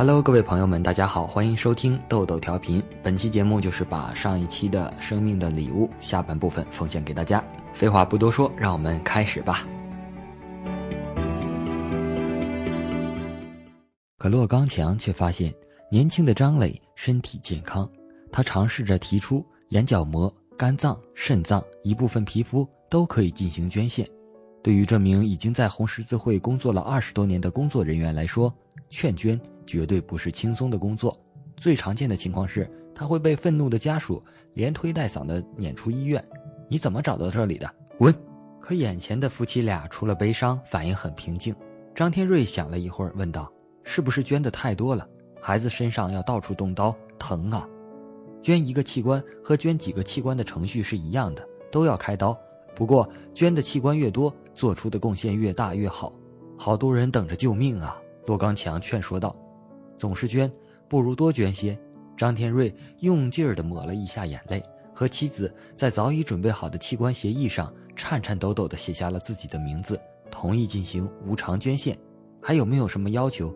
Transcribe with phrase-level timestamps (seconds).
[0.00, 2.82] Hello，各位朋友们，大家好，欢迎收听豆豆调频。
[3.02, 7.44] 本期节目就是把上一期的《生命的礼物》下半部分奉献给大家。
[7.74, 9.68] 废话不多说，让我们开始吧。
[14.16, 15.52] 可洛刚强却发现，
[15.92, 17.86] 年轻的张磊身体健康。
[18.32, 24.08] 他尝试着提出，眼角膜、肝脏、肾脏一部分皮肤都可以进行捐献。
[24.62, 28.50] 对于这名已经在红十字会工作了二十多年的工作人员来说，
[28.88, 29.38] 劝捐
[29.70, 31.16] 绝对不是轻松的工作。
[31.56, 34.20] 最常见的情况是，他会被愤怒的家属
[34.54, 36.20] 连推带搡的撵出医院。
[36.68, 37.72] 你怎么找到这里的？
[37.96, 38.12] 滚！
[38.60, 41.54] 可眼前的夫妻俩除了悲伤，反应很平静。
[41.94, 43.48] 张天瑞想了一会儿，问道
[43.84, 45.06] ：“是不是捐的太多了？
[45.40, 47.64] 孩子身上要到处动刀，疼啊！
[48.42, 52.36] 捐一个器官和捐几个器官的程序是一样的，都要开刀。
[52.74, 56.12] 不过捐的器官越多，做出的贡献越大越好。
[56.58, 59.34] 好多人等着救命啊！”骆刚强劝说道
[60.00, 60.50] ：“总是捐，
[60.88, 61.78] 不如多捐些。”
[62.16, 64.62] 张天瑞用劲儿地抹了一下眼泪，
[64.94, 71.96] 和妻子在早已准备好的器官协议上颤颤抖抖地写下了自己的名字，同意进行无偿捐献。
[72.40, 73.54] 还有没有什么要求？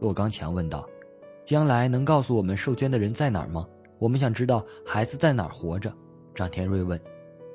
[0.00, 0.88] 骆刚强问道
[1.44, 3.66] ：“将来能告诉我们受捐的人在哪儿吗？
[3.98, 5.92] 我们想知道孩子在哪儿活着。”
[6.34, 6.98] 张天瑞问。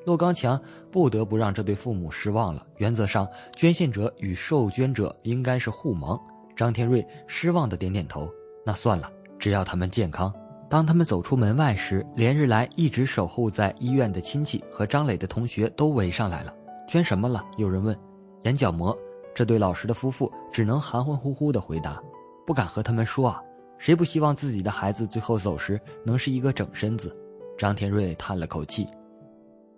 [0.06, 0.60] 骆刚强
[0.90, 2.66] 不得不让这对父母失望了。
[2.78, 6.18] 原则上，捐献者与受捐者应该是互盲。
[6.58, 8.28] 张天瑞失望的点点头。
[8.66, 10.34] 那算了，只要他们健康。
[10.68, 16.54] 当他们走出门外时，连日来一直守护在医院的亲戚和张磊的同学都围上来了。
[16.88, 17.46] 捐什么了？
[17.58, 17.96] 有人问。
[18.44, 18.98] 眼角膜。
[19.36, 22.02] 这对老实的夫妇只能含混乎乎的回答，
[22.44, 23.40] 不敢和他们说啊。
[23.78, 27.16] 谁不希望自己的孩子最后走时能是一个整身子？
[27.56, 28.88] 张天瑞叹了口气。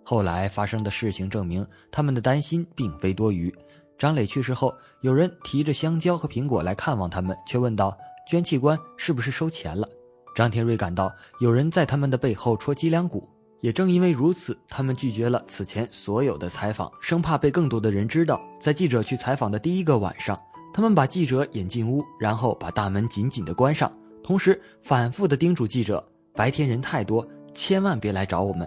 [0.02, 3.54] 后来发生的事情证明，他们的担心并非多余。
[4.00, 7.94] 张磊去世后，有人提着香蕉和苹果来看望他们，却问道
[8.26, 9.86] ：“捐器官是不是收钱了？”
[10.34, 13.28] 张天瑞感到有人在他们的背后戳脊梁骨。
[13.60, 18.40] 也正因为如此，他们拒绝了此前所有的采访，生怕被更多的人知道。
[18.58, 20.40] 在记者去采访的第一个晚上，
[20.72, 23.92] 他们把记者引进屋，然后把大门紧紧地关上，
[24.24, 26.02] 同时反复地叮嘱记者：
[26.34, 28.66] 白天人太多，千万别来找我们。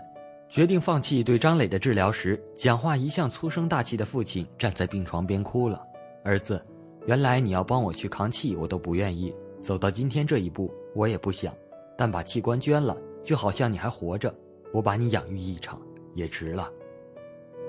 [0.54, 5.82] 决定放弃对张磊的治疗时，讲话一向粗声大气的父亲站在病床边哭了
[6.24, 6.64] ：“儿子，
[7.08, 9.34] 原来你要帮我去扛气，我都不愿意。
[9.60, 11.52] 走到今天这一步，我也不想。
[11.98, 14.32] 但把器官捐了，就好像你还活着，
[14.72, 15.82] 我把你养育一场
[16.14, 16.72] 也值了。”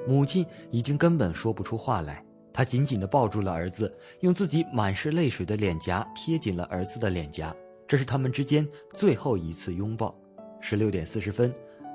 [0.06, 2.22] 母亲已经根本说不出话来，
[2.52, 3.90] 她紧紧地抱住了儿子，
[4.20, 7.56] 用自己满是泪水的脸颊贴紧了儿子的脸颊。
[7.88, 10.14] 这是他们之间最后一次拥抱。
[10.60, 11.50] 十六点四十分。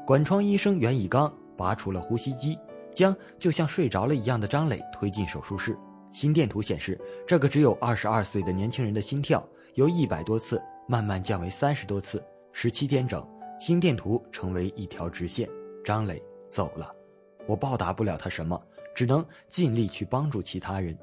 [0.10, 2.58] 管窗医生袁以刚拔出了呼吸机，
[2.96, 5.78] 将就像睡着了一样的张磊推进手术室。
[6.12, 12.26] 心电图显示，这个只有二十二岁的年轻人的心跳由一百多次慢慢降为三十多次。
[12.52, 13.24] 十七天整，
[13.60, 15.48] 心电图成为一条直线。
[15.86, 16.90] 张磊走了，
[17.46, 18.60] 我报答不了他什么，
[18.96, 20.98] 只能尽力去帮助其他人。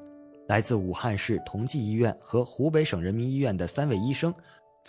[0.49, 4.35] 来自武汉市同济医院和湖北省人民医院的三位医生。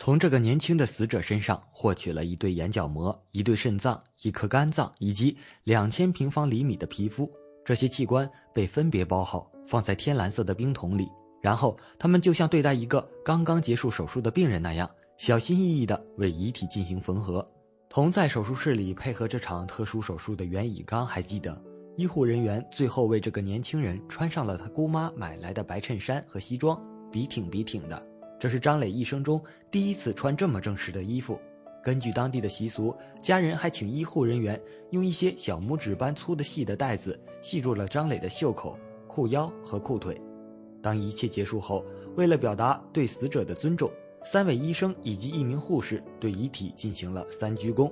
[0.00, 7.28] 从这个年轻的死者身上获取了一对眼角膜、一对肾脏、一颗肝脏以及两千平方厘米的皮肤。
[7.64, 11.08] 这些器官被分别包好，放在天蓝色的冰桶里，
[11.42, 17.44] 然后他们就像对待一个刚刚结束手术的病人那样，小心翼翼地为遗体进行缝合。
[17.88, 21.60] 同在手术室里配合这场特殊手术的袁以刚还记得，
[21.96, 26.80] 医护人员最后为这个年轻人穿上了他姑妈买来的白衬衫和西装，
[27.10, 28.00] 笔挺笔挺的。
[28.38, 31.40] 这是张磊一生中第一次穿这么正式的衣服。
[31.82, 34.60] 根据当地的习俗，家人还请医护人员
[34.90, 40.20] 用一些小拇指般粗的细的带子系住了张磊的袖口、裤腰和裤腿。
[40.82, 41.84] 当一切结束后，
[42.14, 43.90] 为了表达对死者的尊重，
[44.22, 47.90] 三位医生以及一名护士对遗体进行了三鞠躬。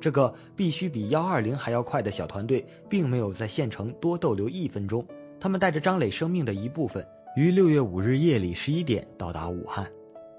[0.00, 5.04] 这个必须比幺二零还要快的小团队，并没有在县城多逗留一分钟。
[5.40, 7.04] 他们带着张磊生命的一部分。
[7.38, 9.88] 于六月五日夜里十一点到达武汉，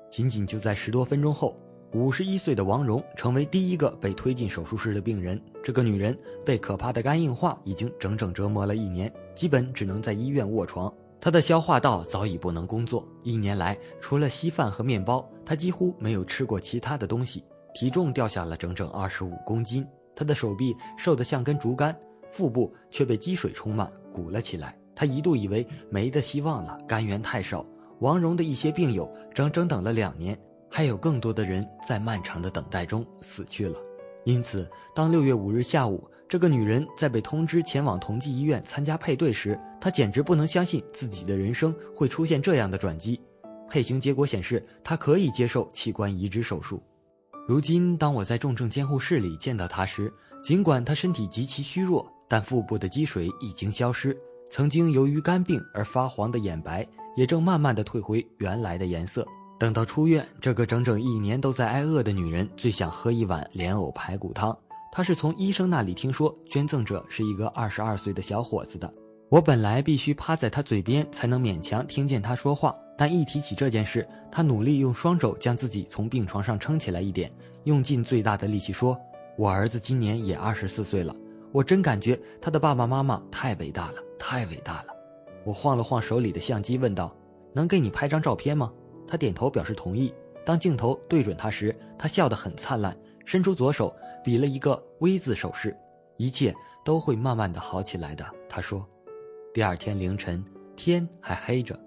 [0.09, 1.55] 仅仅就在十多分钟后，
[1.93, 5.41] 五十一岁的王蓉成为第一个被推进手术室的病人。
[5.63, 10.93] 这个女人被可怕的肝硬化已经整整折磨了一年，基本只能在医院卧床。
[11.21, 17.45] 她的消化道早已不能工作，一年来除了稀饭和面包，她几乎没有吃过其他的东西，
[17.75, 19.87] 体重掉下了整整二十五公斤。
[20.13, 21.97] 她的手臂瘦得像根竹竿，
[22.29, 24.77] 腹部却被积水充满，鼓了起来。
[24.99, 27.65] 他一度以为没的希望了，肝源太少。
[27.99, 30.37] 王蓉的一些病友整整等了两年，
[30.69, 33.79] 还有更多的人在漫长的等待中死去了。
[34.25, 43.17] 因此，当六月五日下午，这个女人在被通知前往同济医院参加配对时，她简直不能相信自己的人生会出现这样的转机。
[43.69, 46.83] 配型结果显示她可以接受器官移植手术。
[47.47, 50.11] 如今，当我在重症监护室里见到她时，
[50.43, 54.15] 尽管她身体极其虚弱，但腹部的积水已经消失，
[54.49, 56.85] 曾经由于肝病而发黄的眼白
[57.15, 59.25] 也正慢慢的退回原来的颜色。
[59.59, 64.57] 等到出院，这个整整一年都在挨饿的女人最想喝一碗莲藕排骨汤。
[64.91, 68.91] 她是从医生那里听说捐赠者是一个二十二岁的小伙子的。
[69.29, 77.31] 我本来必须趴在他嘴边才能勉强听见他说话，但一提起这件事，他努力用双手将自己从病床上撑起来一点，
[77.65, 78.99] 用尽最大的力气说
[79.37, 81.15] ：“我儿子今年也二十四岁了，
[81.51, 84.95] 我真感觉他的爸爸妈妈太伟大了，太伟大了。”
[85.45, 87.15] 我晃了晃手里的相机，问道
[87.55, 88.71] ：“能给你拍张照片吗？”
[89.07, 90.13] 他点头表示同意。
[90.45, 92.95] 当镜头对准他时，他笑得很灿烂，
[93.25, 95.75] 伸出左手比了一个 V 字手势
[96.17, 98.87] ：“一切都会慢慢的好起来的。”他说。
[99.51, 100.45] 第二天凌晨，
[100.75, 101.77] 天还黑着，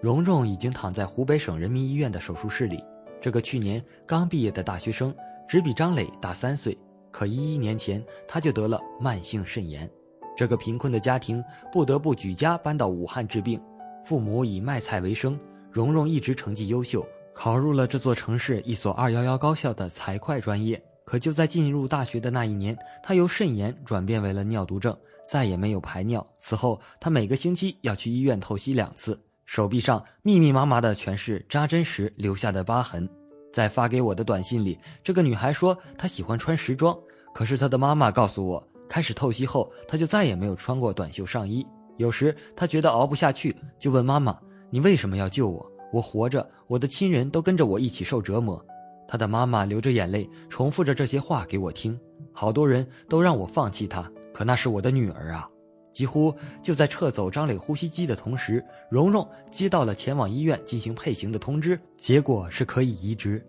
[0.00, 2.82] 蓉蓉已经躺在湖北省人民医院的手术室里。
[3.20, 5.14] 这个去年刚毕业的大学生，
[5.46, 6.76] 只比张磊大三岁，
[7.10, 9.88] 可一一年前他就得了慢性肾炎。
[10.36, 11.42] 这个贫困的家庭
[11.72, 13.60] 不得不举家搬到武汉治病，
[14.04, 15.38] 父母以卖菜为生。
[15.70, 20.80] 蓉蓉一直成绩优秀，考入了这座城市一所二幺幺高校的财会专业。
[21.04, 24.96] 可就在进入大学的那一年，她由肾炎转变为了尿毒症。
[25.26, 26.26] 再也没有排尿。
[26.38, 33.08] 此后，她每个星期要去医院透析两次，手臂上密密麻麻的全是扎针时留下的疤痕。
[33.50, 36.94] 在发给我的短信里，这个女孩说她喜欢穿时装，
[37.34, 41.66] 可是她的妈妈告诉我，开始透析后，她就再也没有穿过短袖上衣。
[41.96, 44.38] 有时她觉得熬不下去，就问妈妈
[44.70, 45.72] ：“你为什么要救我？
[45.92, 48.64] 我活着，我的亲人都跟着我一起受折磨。”
[49.06, 51.98] 她的妈妈流着眼泪重复着这些话给我听。
[52.32, 54.10] 好多人都让我放弃她。
[54.32, 55.48] 可那是我的女儿啊！
[55.92, 63.40] 几乎就在撤走张磊呼吸机的同时，蓉蓉接到了前往医院进行配型的通知，结果是可以移植。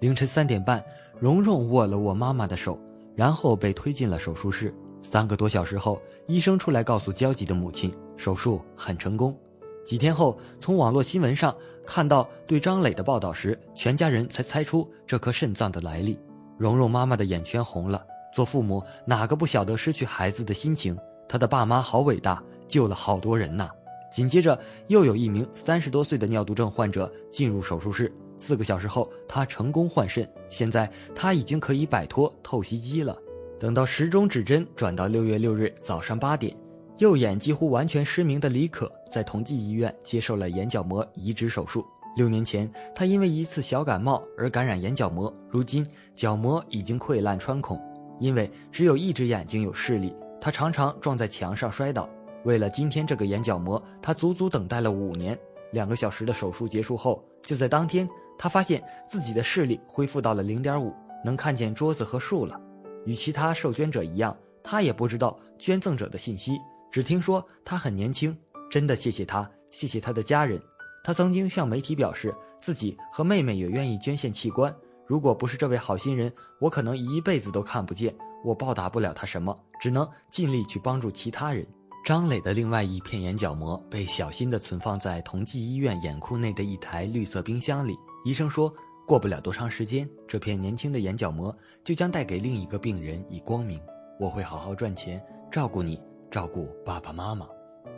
[0.00, 0.84] 凌晨三点半，
[1.18, 2.78] 蓉蓉握了握妈妈的手，
[3.16, 4.74] 然后被推进了手术室。
[5.04, 9.38] 三个多小时后，医生出来告诉焦急的母亲，手术很成功。
[9.84, 11.54] 几天后，从网络新闻上
[11.86, 16.18] 看到对张磊的报道时，全家人才猜出这颗肾脏的来历。
[16.56, 18.02] 蓉蓉妈妈的眼圈红了。
[18.32, 20.96] 做父母哪个不晓得失去孩子的心情？
[21.28, 23.68] 他的爸妈好伟大，救了好多人呐。
[24.10, 30.26] 紧接着，又有一名三十多岁的尿毒症患者进入手术室，四个小时后，他成功换肾。
[30.48, 33.16] 现在他已经可以摆脱透析机了。
[33.58, 36.54] 等到时钟指针转到六月六日早上八点，
[36.98, 41.84] 右眼几乎完全失明的李可在同济医院接受了眼角膜移植手术。
[42.16, 47.80] 六年前，他因为一次小感冒而感染眼角膜，如今角膜已经溃烂穿孔。
[48.20, 52.08] 因为只有一只眼睛有视力，他常常撞在墙上摔倒。
[52.44, 55.36] 为了今天这个眼角膜，他足足等待了五年。
[55.72, 58.08] 两个小时的手术结束后，就在当天，
[58.38, 62.60] 他发现自己的视力恢复到了零点五，能看见桌子和树了。
[63.04, 66.58] 与其他受捐者一样，他也不知道捐赠者的信息，
[66.90, 68.36] 只听说他很年轻。
[68.70, 70.60] 真的谢谢他，谢谢他的家人。
[71.04, 74.74] 他曾经向媒体表示，自己和妹妹也愿意捐献器官。
[75.06, 78.14] 如果不是这位好心人，我可能一辈子都看不见。
[78.42, 81.66] 我报答不了他什么，只能尽力去帮助其他人。
[82.04, 87.96] 张磊的另外一片眼角膜被小心地存放在同济医院眼库内的一台绿色冰箱里。
[88.24, 88.72] 医生说
[89.06, 93.80] 过不了多长时间，这片年轻的眼角膜就将带给另一个病人以光明。
[94.18, 96.00] 我会好好赚钱，照顾你，
[96.30, 97.46] 照顾爸爸妈妈。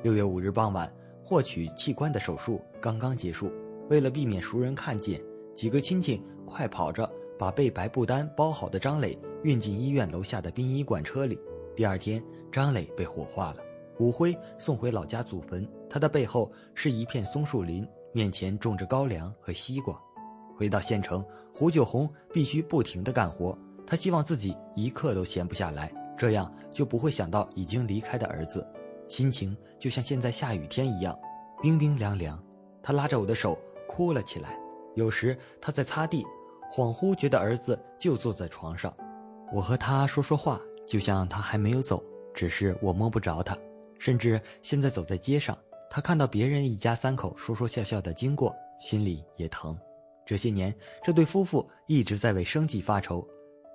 [0.02, 0.92] 六月五日傍晚，
[1.25, 3.52] 获取器官的手术刚刚结束。
[3.88, 5.21] 为了避免熟人看见。
[5.54, 11.40] 几个亲戚快跑着把被白布单包好的张磊运进医院楼下的殡仪馆车里。
[11.75, 13.62] 第二天，张磊被火化了，
[13.97, 15.66] 骨灰送回老家祖坟。
[15.88, 19.99] 他的背后是一片松树林，面前种着高粱和西瓜。
[20.57, 23.57] 回到县城，胡九红必须不停地干活。
[23.87, 28.67] 他希望自己一刻都闲不下来，这样就不会想到已经离开的儿子。
[29.07, 31.17] 心情就像现在下雨天一样，
[31.63, 32.43] 冰冰凉凉。
[32.83, 34.59] 他拉着我的手哭了起来。
[34.95, 36.25] 有时他在擦地，
[36.73, 38.93] 恍惚觉得儿子就坐在床上，
[39.53, 42.03] 我和他说说话，就像他还没有走，
[42.35, 43.57] 只是我摸不着他。
[43.99, 45.57] 甚至现在走在街上，
[45.89, 49.79] 他看到别人一家三口说说笑笑的经过，心里也疼。
[50.26, 53.26] 这些年，这对夫妇一直在为生计发愁。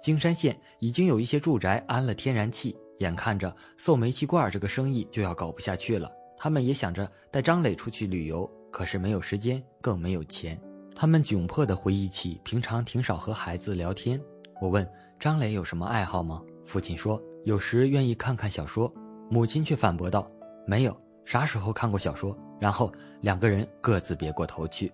[0.04, 6.12] 京山县已经有一些住宅安了天然气，眼看着送煤气罐这个生意就要搞不下去了。
[6.38, 10.60] 他们也想着带张磊出去旅游，可是没有时间，更没有钱。
[10.94, 14.20] 他们窘迫地回忆起平常挺少和孩子聊天。
[14.60, 14.88] 我问
[15.20, 16.42] 张磊有什么爱好吗？
[16.66, 18.92] 父亲说有时愿意看看小说。
[19.30, 20.28] 母亲却反驳道
[20.68, 22.92] ：“没有，啥时候看过小说？”然后
[23.22, 24.92] 两个人各自别过头去。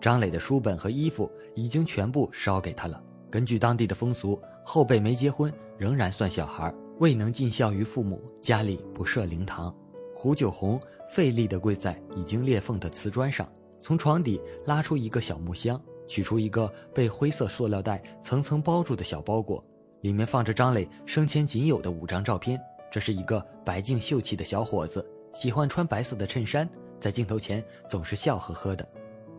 [0.00, 3.02] 张磊的书本和衣服已经全部烧给他了。
[3.30, 9.74] 根据当地的风俗，后辈没结婚仍然算小孩，未能尽孝于父母，家里不设灵堂。
[10.14, 10.80] 胡九红
[11.12, 13.48] 费力地跪在已经裂缝的瓷砖上，
[13.80, 19.64] 从床底拉出一个小木箱，取出一个被灰色塑料袋层层包住的小包裹，
[20.00, 22.60] 里面放着张磊生前仅有的五张照片。
[22.90, 28.86] 这是一个白净秀气的小伙子，喜欢穿白色的衬衫，在镜头前总是笑呵呵的。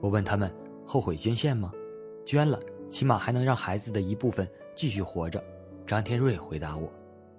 [0.02, 0.54] 我问他们
[0.86, 1.72] 后悔捐献吗？
[2.26, 2.60] 捐了。
[2.90, 5.42] 起码还能让孩子的一部分继续活着，
[5.88, 6.92] 张天瑞回答我。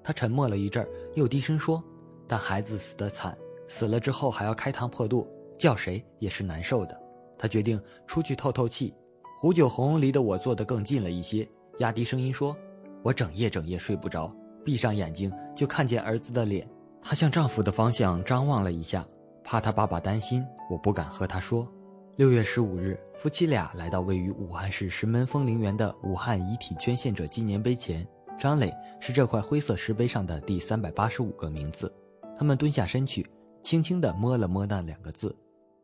[0.03, 1.85] 他沉默了一阵，又低声说
[2.27, 3.37] ：“但孩子死得惨，
[3.69, 5.29] 死了之后还要开膛破肚，
[5.59, 6.99] 叫谁也是难受的。”
[7.37, 8.95] 他决定出去透透气。
[9.39, 11.47] 胡九红离得我坐得更近了一些，
[11.81, 12.57] 压低声音说
[13.05, 16.67] ：“我整夜整夜睡不着，闭上眼睛就看见儿子的脸。”
[17.05, 19.07] 她向丈夫的方向张望了一下，
[19.45, 21.71] 怕他爸爸担心，我不敢和他说。
[22.17, 28.07] 六月十五日，夫妻俩来到位于武汉市石门枫林园的武汉遗体捐献者纪念碑前。
[28.39, 31.91] 张磊是这块灰色石碑上的第三百八十五个名字。
[32.39, 33.27] 他们蹲下身去，
[33.63, 35.35] 轻轻地摸了摸那两个字。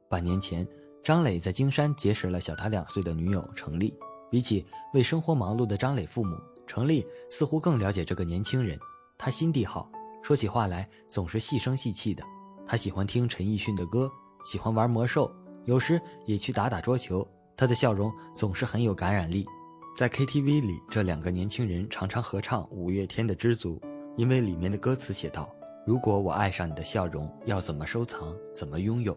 [0.06, 0.68] 半年前，
[1.02, 3.94] 张磊在京山结识了小他两岁的女友程丽。
[4.30, 8.78] 比起为生活忙碌的张磊父母，程丽似乎更了解这个年轻人。
[9.16, 9.90] 他心地好，
[10.22, 12.22] 说起话来总是细声细气的。
[12.66, 14.10] 他喜欢听陈奕迅的歌，
[14.44, 15.34] 喜欢玩魔兽。
[15.68, 19.44] 有时也去打打桌球，他的笑容总是很有感染力。
[19.94, 23.78] 在 KTV 里，这两个年轻人常常合唱五月天的《知足》，
[24.16, 29.14] 因为里面的歌词写道：“如果我爱上你的笑容，要怎么收藏，怎么拥有？”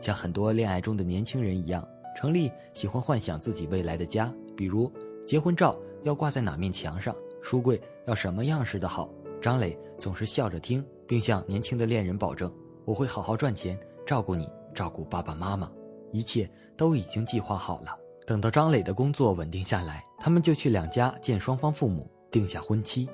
[0.00, 1.84] 像很多恋爱中的年轻人一样，
[2.16, 4.88] 程立喜欢幻想自己未来的家，比如
[5.26, 7.12] 结婚照要挂在哪面墙上，
[7.42, 9.10] 书柜要什么样式的好。
[9.40, 12.48] 张磊总是笑着听，并向年轻的恋人保证
[12.86, 13.76] ：“我会好好赚钱，
[14.06, 15.68] 照顾你，照顾爸爸妈妈。”
[16.12, 17.96] 一切都已经计划好了。
[18.26, 23.08] 等到张磊的工作稳定下来，他们就去两家见双方父母，定下婚期。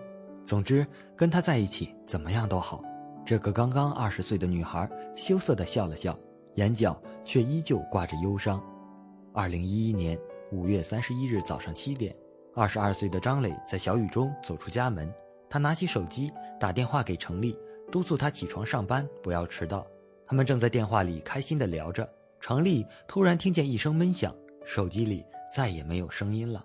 [0.45, 0.87] 总之，
[1.17, 2.83] 跟他在一起怎么样都好。
[3.25, 6.19] 这个刚刚二十岁的女孩羞涩地笑了笑，
[6.57, 8.63] 眼角却依旧挂着忧伤。
[9.33, 10.19] 二零一一年
[10.53, 12.15] 五月三十一日早上七点，
[12.55, 15.11] 二十二岁的张磊在小雨中走出家门，
[15.49, 17.57] 他拿起手机打电话给程丽，
[17.91, 19.87] 督促她起床上班，不要迟到。
[20.27, 22.09] 他们正在电话里开心地聊着。
[22.47, 24.31] 程丽突然听见一声闷响，
[24.67, 26.63] 手机里再也没有声音了。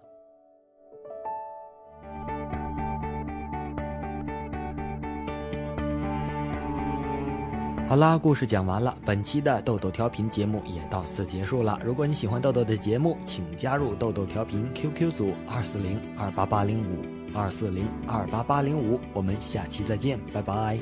[7.88, 11.80] 好啦，故事讲完了，本期的豆豆调频节目也到此结束了。
[11.82, 20.78] 如果你喜欢豆豆的节目，请加入豆豆调频 QQ 组二四零二八八零五二四零二八八零五，我们下期再见，拜拜。